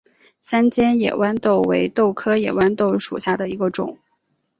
[0.41, 3.99] 三尖野豌豆为豆科野豌豆属下的一个种。